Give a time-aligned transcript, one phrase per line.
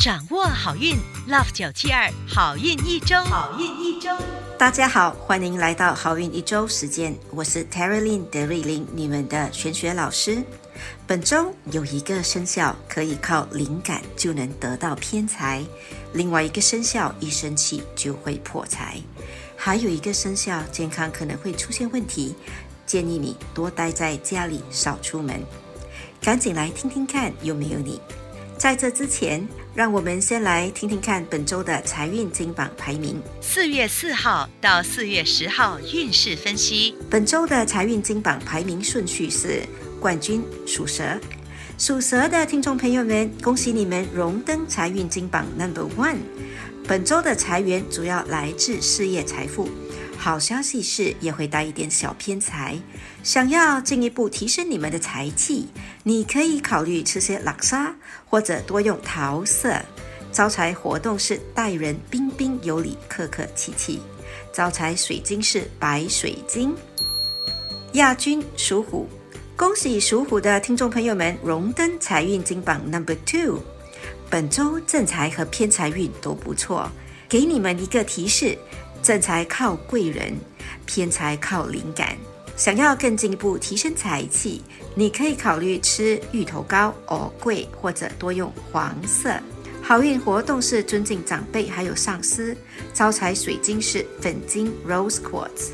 [0.00, 0.96] 掌握好运
[1.28, 4.08] ，Love 九七二好运一周，好运一周。
[4.56, 10.42] 大家好，欢迎来到好运一周时间，我是 Terry Lin 德瑞琳，你们的玄学老师。
[11.06, 15.62] 本周有一个生肖可以靠灵感就能得到偏财，
[16.14, 18.98] 另外一个生肖一生气就会破财，
[19.54, 22.34] 还有一个生肖健康可能会出现问题，
[22.86, 25.42] 建议你多待在家里，少出门。
[26.22, 28.00] 赶紧来听听看有没有你。
[28.56, 33.22] 在这之前，让我们先来听听看本周的财运金榜排名。
[33.40, 36.96] 四月四号到四月十号运势分析。
[37.08, 39.62] 本周的财运金榜排名顺序是：
[40.00, 41.18] 冠军属蛇，
[41.78, 46.18] 属蛇的听众朋友们，恭喜你们荣登财运金榜 Number One。
[46.88, 49.68] 本周的财源主要来自事业财富。
[50.20, 52.78] 好消息是，也会带一点小偏财。
[53.22, 55.66] 想要进一步提升你们的财气，
[56.02, 57.96] 你可以考虑吃些拉沙，
[58.26, 59.74] 或者多用桃色。
[60.30, 64.02] 招财活动是待人彬彬有礼、客客气气。
[64.52, 66.76] 招财水晶是白水晶。
[67.94, 69.08] 亚军属虎，
[69.56, 73.60] 恭喜属虎的听众朋友们荣登财运金榜 Number Two。
[74.28, 76.92] 本周正财和偏财运都不错，
[77.26, 78.58] 给你们一个提示。
[79.02, 80.34] 正财靠贵人，
[80.84, 82.16] 偏财靠灵感。
[82.56, 84.62] 想要更进一步提升财气，
[84.94, 89.32] 你可以考虑吃芋头糕、藕桂，或者多用黄色。
[89.82, 92.54] 好运活动是尊敬长辈，还有上司。
[92.92, 95.70] 招财水晶是粉晶 （Rose Quartz）。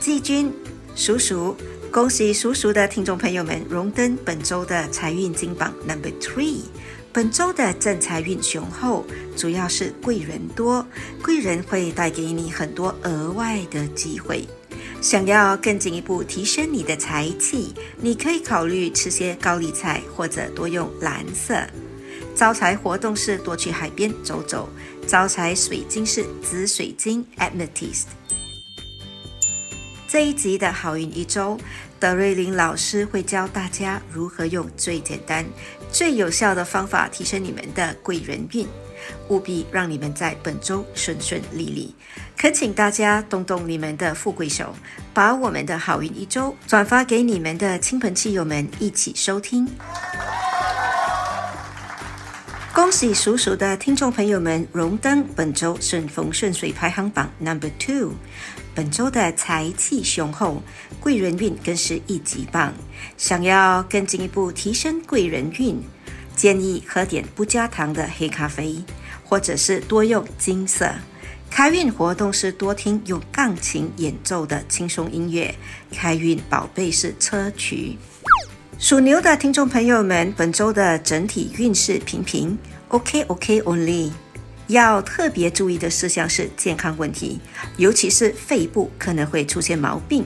[0.00, 0.52] 季军
[0.96, 1.56] 属鼠，
[1.92, 6.62] 恭喜属鼠的听众朋友们荣登本周的财运金榜 Number Three。
[7.10, 9.04] 本周的正财运雄厚，
[9.34, 10.86] 主要是贵人多，
[11.22, 14.46] 贵人会带给你很多额外的机会。
[15.00, 21.66] 想要更进一步提升你的财气，你可以考虑吃些高丽菜，或者多用蓝色。
[22.34, 24.68] 招财活动是多去海边走走。
[25.06, 28.04] 招财水晶是紫水晶 （Amethyst）。
[30.08, 31.60] 这一集的好运一周，
[32.00, 35.44] 德瑞琳老师会教大家如何用最简单、
[35.92, 38.66] 最有效的方法提升你们的贵人运，
[39.28, 41.94] 务必让你们在本周顺顺利利。
[42.38, 44.74] 恳请大家动动你们的富贵手，
[45.12, 49.68] 把我们的好运一周转发给你们的亲朋戚友们一起收听。
[52.78, 58.12] 恭喜属鼠的听众朋友们荣登本周顺风顺水排行榜 Number Two。
[58.72, 60.62] 本周的财气雄厚，
[61.00, 62.72] 贵人运更是一级棒。
[63.16, 65.82] 想要更进一步提升贵人运，
[66.36, 68.76] 建议喝点不加糖的黑咖啡，
[69.24, 70.88] 或者是多用金色。
[71.50, 75.52] 开运活动是多听用钢琴演奏的轻松音乐。
[75.90, 77.96] 开运宝贝是砗磲。
[78.78, 82.56] 属牛的听众朋友们，本周的整体运势平平
[82.86, 84.12] ，OK OK Only。
[84.68, 87.40] 要特别注意的事项是健康问题，
[87.76, 90.24] 尤其是肺部可能会出现毛病，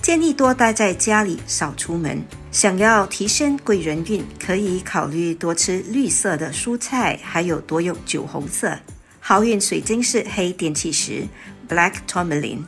[0.00, 2.22] 建议多待在家里，少出门。
[2.50, 8.78] 想要提升贵人运，可以考虑多吃绿色的蔬菜，还有多用酒红色。
[9.20, 11.26] 好运水晶是黑电气石
[11.68, 12.62] （Black Tourmaline）。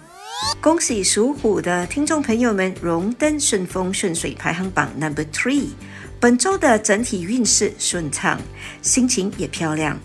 [0.61, 5.69] 恭喜属虎的听众朋友们荣登顺风顺水排行榜 Number Three。
[6.19, 8.41] 本周的整体运势顺畅，
[8.83, 9.99] 心情也漂亮。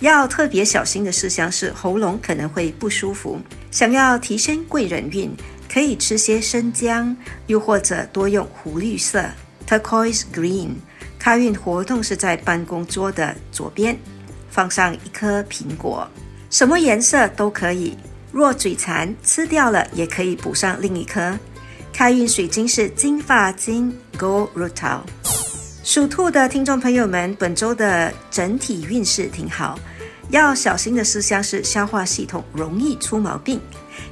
[0.00, 3.40] 要特别小心的事项是喉咙可能会不舒服。
[3.70, 5.30] 想要提升贵人运，
[5.72, 7.16] 可以吃些生姜，
[7.46, 9.24] 又或者多用湖绿色
[9.68, 10.70] （turquoise green）。
[11.18, 13.98] 开运活动是在办公桌的左边，
[14.48, 16.08] 放上一颗苹果，
[16.48, 17.96] 什么颜色都可以。
[18.36, 21.34] 若嘴馋，吃掉了也可以补上另一颗。
[21.90, 25.00] 开运水晶是金发晶 （gold rutil）。
[25.82, 29.78] 属兔的听众朋友们，本周的整体运势挺好，
[30.28, 33.58] 要小心的事项是消化系统容易出毛病。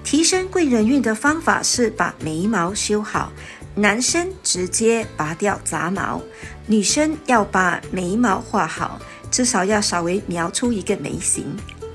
[0.03, 3.31] 提升贵人运的方法是把眉毛修好，
[3.75, 6.19] 男生直接拔掉杂毛，
[6.67, 8.99] 女生要把眉毛画好，
[9.31, 11.45] 至少要稍微描出一个眉形。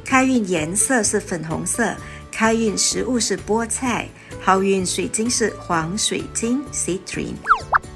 [0.05, 1.95] 开运颜色是粉红色，
[2.39, 4.07] 开运食物是菠菜，
[4.39, 7.33] 好运水晶是黄水晶 （citrine）。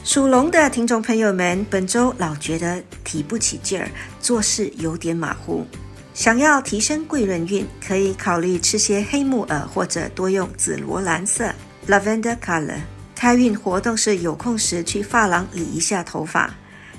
[0.03, 5.65] 属龙的听众朋友们，本周老觉得提不起劲儿，做事有点马虎。
[6.13, 11.49] 想要提升贵人运，可以考虑吃些黑木耳，或者多用紫罗兰色
[11.87, 12.81] （lavender color）。
[13.15, 16.53] 开运活动是有空时去发廊理一下头发。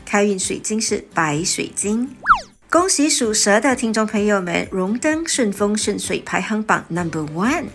[0.06, 2.08] 开运水晶是白水晶。
[2.74, 7.66] 恭喜属蛇的听众朋友们，荣登顺风顺水排行榜 Number One。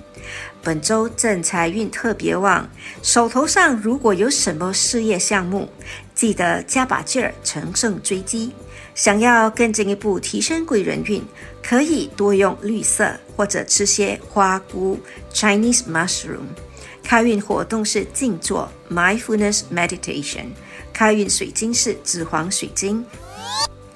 [0.62, 2.70] 本周正财运特别旺，
[3.02, 5.70] 手头上如果有什么事业项目，
[6.14, 8.52] 记得加把劲儿，乘胜追击。
[8.94, 11.24] 想要更进一步提升贵人运，
[11.64, 15.00] 可以多用绿色或者吃些花菇
[15.34, 16.44] （Chinese mushroom）。
[17.02, 20.48] 开运活动是静坐 （Mindfulness Meditation）。
[20.92, 23.06] 开运水晶是紫黄水晶。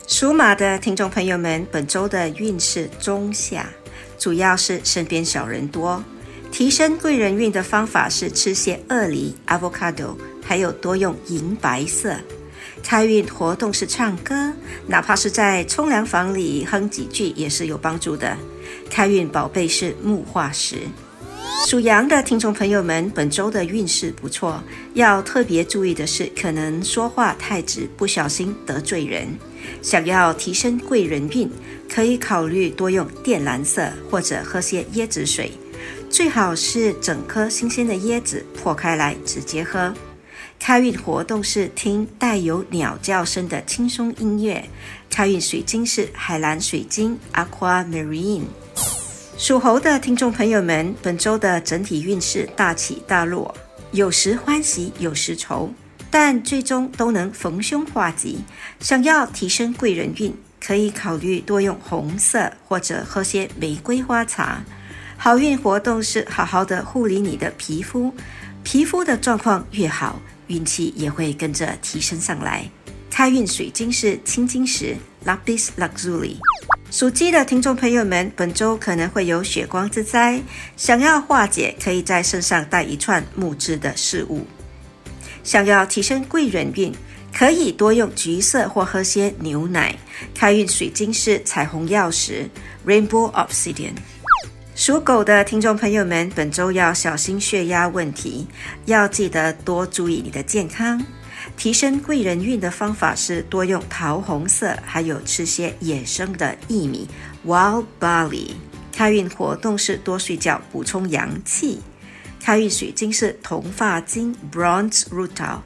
[0.05, 3.69] 属马的听众朋友们，本周的运势中下，
[4.19, 6.03] 主要是身边小人多。
[6.51, 12.17] 提升贵人运的方法是吃些鳄梨 （Avocado），还有多用银白色。
[12.83, 14.51] 开运活动是唱歌，
[14.87, 18.37] 哪怕是在冲凉房里哼几句也是有帮助的。
[18.89, 20.79] 开运宝贝是木化石。
[21.61, 24.61] 属羊的听众朋友们，本周的运势不错，
[24.93, 29.27] 要特别注意的是，可能说话太直，不小心得罪人。
[29.81, 31.49] 想要提升贵人运，
[31.89, 35.51] 可以考虑多用靛蓝色，或者喝些椰子水，
[36.09, 39.93] 最好是整颗新鲜的椰子破开来直接喝。
[40.59, 44.63] 开运活动是听带有鸟叫声的轻松音乐。
[45.09, 48.43] 开运水晶是海蓝水晶 （Aquamarine）。
[49.35, 53.53] 属猴的听众朋友们，本周的整体运势大起大落，
[53.91, 55.73] 有时欢喜，有时愁，
[56.11, 58.39] 但最终都能逢凶化吉。
[58.79, 60.33] 想要提升贵人运，
[60.63, 64.63] 可以考虑多用红色，或者喝些玫瑰花茶。
[65.17, 68.13] 好运活动是好好的护理你的皮肤，
[68.63, 70.21] 皮肤的状况越好。
[70.47, 72.69] 运气也会跟着提升上来。
[73.09, 74.95] 开运水晶是青金石
[75.25, 76.35] （Lapis Lazuli）。
[76.93, 80.39] 属鸡的听众朋友们，本周可能会有血光之灾，
[80.77, 84.45] 想要化解，可以在身上带一串木质的饰物。
[85.43, 86.93] 想要提升贵人运，
[87.35, 89.95] 可以多用橘色或喝些牛奶。
[90.35, 92.47] 开运水晶是彩虹曜石
[92.85, 93.95] （Rainbow Obsidian）。
[94.75, 98.47] 属狗的听众朋友们，本周要小心血压问题，
[98.85, 101.03] 要记得多注意你的健康。
[101.55, 107.07] 提升贵人运的方法是多用桃红色，还有吃些野生的薏米
[107.45, 108.51] （Wild Barley）。
[108.91, 111.79] 开运活动是多睡觉，补充阳气。
[112.39, 115.59] 开运水晶是铜发晶 （Bronze Rutil）。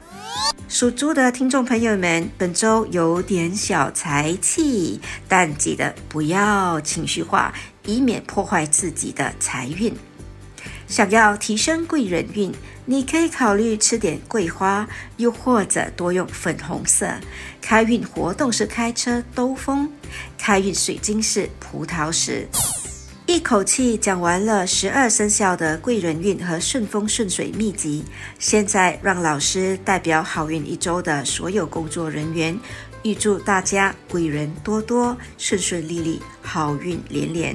[0.68, 7.52] 属猪的听众朋友们，本周有点小财气，但记得不要情绪化。
[7.84, 9.94] 以免破坏自己的财运。
[10.86, 12.52] 想要提升贵人运，
[12.90, 14.88] 你可以考虑吃点桂花，
[15.18, 17.06] 又或者多用粉红色。
[17.60, 19.92] 开运活动是开车兜风。
[20.38, 22.48] 开运水晶是葡萄石。
[23.26, 28.02] 一口气讲完了十二生肖的贵人运和顺风顺水秘籍，
[28.38, 32.58] 现在让老师代表好运一周的所有工作人员。
[33.02, 37.54] 预祝大家贵人多多，顺顺利利，好运连连。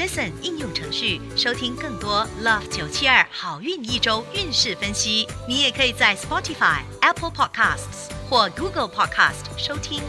[0.00, 5.28] Listen 应用程序收听更多 Love 九七二好运一周运势分析。
[5.46, 10.00] 你也可以在 Spotify、Apple Podcasts 或 Google Podcast 收听。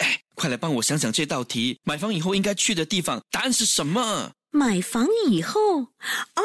[0.00, 4.32] 哎，快来帮我想想这道题：买房以后应该去的地方，答案是什么？
[4.50, 6.42] 买房以后，哦，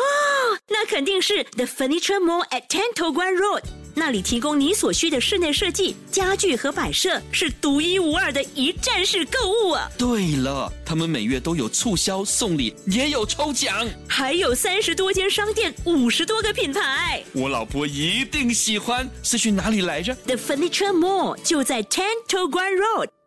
[0.70, 3.64] 那肯定是 The Furniture Mall at Tento Guan Road。
[3.94, 9.90] 那里提供你所需的室内设计、家具和摆设，是独一无二的一站式购物啊！
[9.98, 17.24] 对了，他们每月都有促销、送礼，也有抽奖，还有三十多间商店，五十多个品牌。
[17.34, 19.10] 我老婆一定喜欢。
[19.24, 23.21] 是去哪里来着？The Furniture Mall 就在 Tento Guan Road。